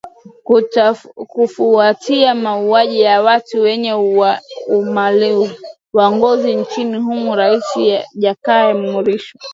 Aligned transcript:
kufuatia 1.27 2.35
mauaji 2.35 3.01
ya 3.01 3.21
watu 3.21 3.61
wenye 3.61 3.93
ulemavu 4.67 5.49
wa 5.93 6.11
ngozi 6.11 6.55
nchini 6.55 6.97
humo 6.97 7.35
rais 7.35 7.63
jakaya 8.15 8.73
mrisho 8.73 9.37